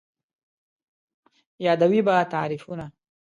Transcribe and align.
یادوې 1.65 1.99
به 2.07 2.15
تعريفونه 2.33 2.85